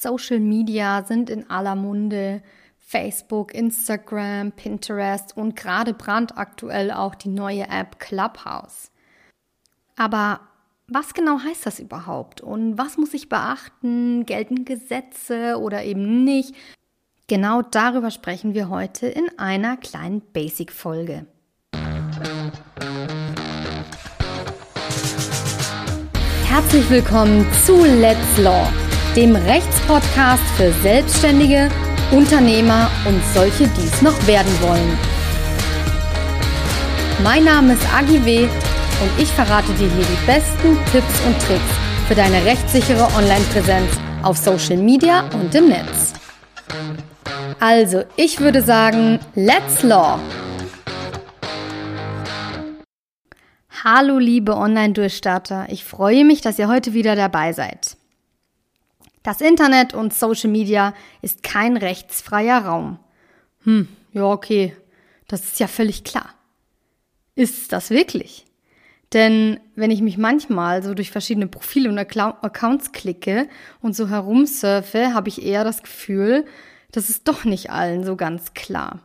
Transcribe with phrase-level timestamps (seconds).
[0.00, 2.40] Social Media sind in aller Munde.
[2.78, 8.92] Facebook, Instagram, Pinterest und gerade brandaktuell auch die neue App Clubhouse.
[9.96, 10.40] Aber
[10.86, 14.24] was genau heißt das überhaupt und was muss ich beachten?
[14.24, 16.54] Gelten Gesetze oder eben nicht?
[17.26, 21.26] Genau darüber sprechen wir heute in einer kleinen Basic-Folge.
[26.44, 28.72] Herzlich willkommen zu Let's Law,
[29.18, 31.68] dem Rechtspodcast für Selbstständige,
[32.12, 34.96] Unternehmer und solche, die es noch werden wollen.
[37.24, 38.44] Mein Name ist Agi W.
[38.44, 41.72] und ich verrate dir hier die besten Tipps und Tricks
[42.06, 43.90] für deine rechtssichere Online-Präsenz
[44.22, 46.12] auf Social Media und im Netz.
[47.58, 50.20] Also, ich würde sagen, let's law!
[53.82, 57.98] Hallo liebe Online-Durchstarter, ich freue mich, dass ihr heute wieder dabei seid.
[59.22, 62.98] Das Internet und Social Media ist kein rechtsfreier Raum.
[63.64, 64.76] Hm, ja okay,
[65.26, 66.34] das ist ja völlig klar.
[67.34, 68.46] Ist das wirklich?
[69.12, 73.48] Denn wenn ich mich manchmal so durch verschiedene Profile und Accounts klicke
[73.80, 76.44] und so herumsurfe, habe ich eher das Gefühl,
[76.92, 79.00] das ist doch nicht allen so ganz klar.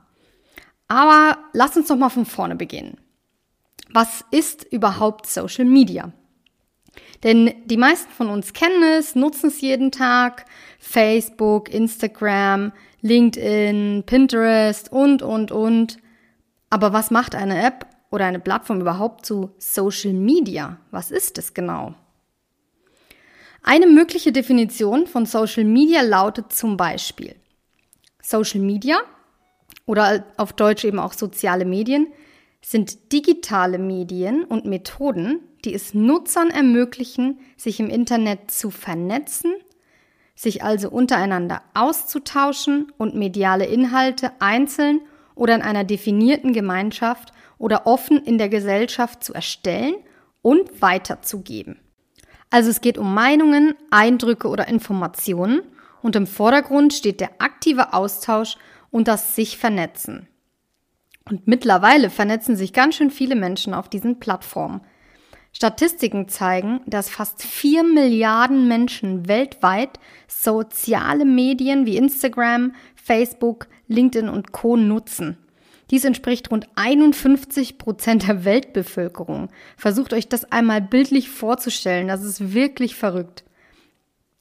[0.87, 2.97] Aber lass uns doch mal von vorne beginnen.
[3.91, 6.11] Was ist überhaupt Social Media?
[7.23, 10.45] Denn die meisten von uns kennen es, nutzen es jeden Tag.
[10.79, 15.97] Facebook, Instagram, LinkedIn, Pinterest und, und, und.
[16.69, 20.77] Aber was macht eine App oder eine Plattform überhaupt zu Social Media?
[20.91, 21.95] Was ist es genau?
[23.63, 27.35] Eine mögliche Definition von Social Media lautet zum Beispiel,
[28.21, 28.97] Social Media
[29.85, 32.07] oder auf Deutsch eben auch soziale Medien
[32.61, 39.53] sind digitale Medien und Methoden, die es Nutzern ermöglichen, sich im Internet zu vernetzen,
[40.35, 45.01] sich also untereinander auszutauschen und mediale Inhalte einzeln
[45.35, 49.95] oder in einer definierten Gemeinschaft oder offen in der Gesellschaft zu erstellen
[50.41, 51.79] und weiterzugeben.
[52.49, 55.61] Also es geht um Meinungen, Eindrücke oder Informationen
[56.01, 58.57] und im Vordergrund steht der aktive Austausch
[58.91, 60.27] und das sich vernetzen.
[61.27, 64.81] Und mittlerweile vernetzen sich ganz schön viele Menschen auf diesen Plattformen.
[65.53, 74.51] Statistiken zeigen, dass fast vier Milliarden Menschen weltweit soziale Medien wie Instagram, Facebook, LinkedIn und
[74.51, 75.37] Co nutzen.
[75.91, 79.49] Dies entspricht rund 51 Prozent der Weltbevölkerung.
[79.77, 82.07] Versucht euch das einmal bildlich vorzustellen.
[82.07, 83.43] Das ist wirklich verrückt.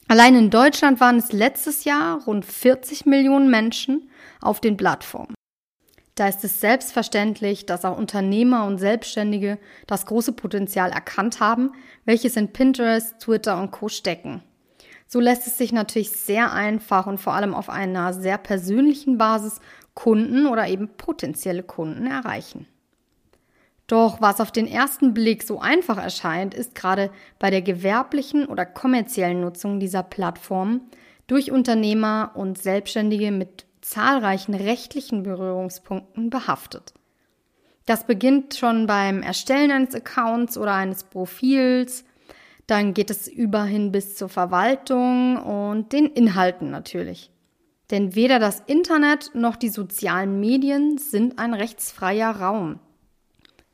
[0.09, 5.35] Allein in Deutschland waren es letztes Jahr rund 40 Millionen Menschen auf den Plattformen.
[6.15, 11.73] Da ist es selbstverständlich, dass auch Unternehmer und Selbstständige das große Potenzial erkannt haben,
[12.05, 14.43] welches in Pinterest, Twitter und Co stecken.
[15.07, 19.61] So lässt es sich natürlich sehr einfach und vor allem auf einer sehr persönlichen Basis
[19.95, 22.67] Kunden oder eben potenzielle Kunden erreichen.
[23.87, 28.65] Doch was auf den ersten Blick so einfach erscheint, ist gerade bei der gewerblichen oder
[28.65, 30.81] kommerziellen Nutzung dieser Plattform
[31.27, 36.95] durch Unternehmer und Selbstständige mit zahlreichen rechtlichen Berührungspunkten behaftet.
[37.85, 42.05] Das beginnt schon beim Erstellen eines Accounts oder eines Profils,
[42.67, 47.31] dann geht es überhin bis zur Verwaltung und den Inhalten natürlich.
[47.91, 52.79] Denn weder das Internet noch die sozialen Medien sind ein rechtsfreier Raum.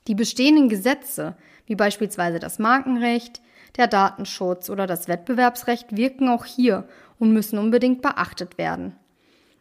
[0.09, 1.37] Die bestehenden Gesetze,
[1.67, 3.43] wie beispielsweise das Markenrecht,
[3.77, 8.97] der Datenschutz oder das Wettbewerbsrecht, wirken auch hier und müssen unbedingt beachtet werden.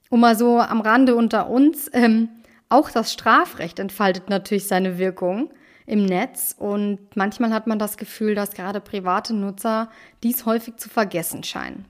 [0.10, 2.30] Und mal so am Rande unter uns, ähm,
[2.70, 5.52] auch das Strafrecht entfaltet natürlich seine Wirkung
[5.86, 9.90] im Netz und manchmal hat man das Gefühl, dass gerade private Nutzer
[10.22, 11.86] dies häufig zu vergessen scheinen.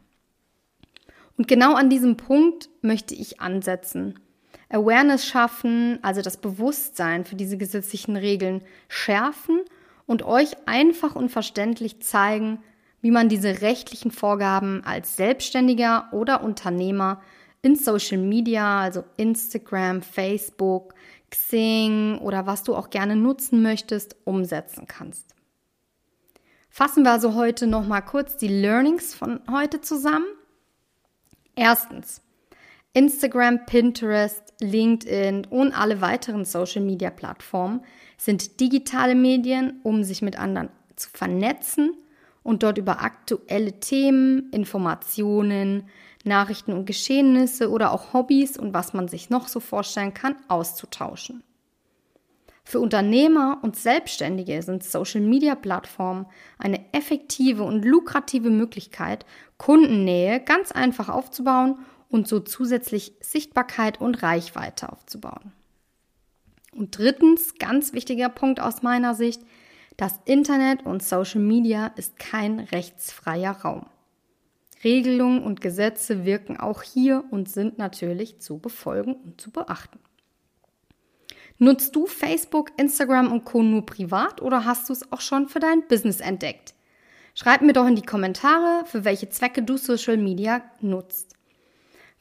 [1.36, 4.20] Und genau an diesem Punkt möchte ich ansetzen.
[4.70, 9.62] Awareness schaffen, also das Bewusstsein für diese gesetzlichen Regeln schärfen
[10.06, 12.60] und euch einfach und verständlich zeigen,
[13.02, 17.22] wie man diese rechtlichen Vorgaben als Selbstständiger oder Unternehmer
[17.62, 20.94] in Social Media, also Instagram, Facebook,
[21.30, 25.36] Xing oder was du auch gerne nutzen möchtest, umsetzen kannst.
[26.70, 30.28] Fassen wir also heute noch mal kurz die Learnings von heute zusammen.
[31.56, 32.22] Erstens,
[32.94, 37.82] Instagram, Pinterest, LinkedIn und alle weiteren Social Media Plattformen
[38.18, 41.96] sind digitale Medien, um sich mit anderen zu vernetzen
[42.44, 45.90] und dort über aktuelle Themen, Informationen,
[46.28, 51.44] Nachrichten und Geschehnisse oder auch Hobbys und was man sich noch so vorstellen kann, auszutauschen.
[52.64, 56.26] Für Unternehmer und Selbstständige sind Social-Media-Plattformen
[56.58, 59.26] eine effektive und lukrative Möglichkeit,
[59.58, 61.80] Kundennähe ganz einfach aufzubauen
[62.10, 65.54] und so zusätzlich Sichtbarkeit und Reichweite aufzubauen.
[66.74, 69.42] Und drittens, ganz wichtiger Punkt aus meiner Sicht,
[69.96, 73.86] das Internet und Social Media ist kein rechtsfreier Raum.
[74.88, 80.00] Regelungen und Gesetze wirken auch hier und sind natürlich zu befolgen und zu beachten.
[81.58, 83.64] Nutzt du Facebook, Instagram und Co.
[83.64, 86.74] nur privat oder hast du es auch schon für dein Business entdeckt?
[87.36, 91.36] Schreib mir doch in die Kommentare, für welche Zwecke du Social Media nutzt.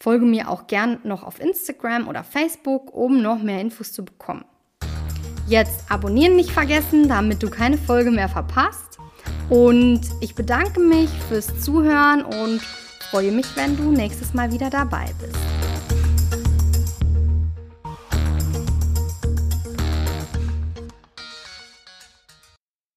[0.01, 4.45] Folge mir auch gern noch auf Instagram oder Facebook, um noch mehr Infos zu bekommen.
[5.47, 8.86] Jetzt abonnieren nicht vergessen, damit du keine Folge mehr verpasst.
[9.49, 12.61] Und ich bedanke mich fürs Zuhören und
[13.11, 15.56] freue mich, wenn du nächstes Mal wieder dabei bist.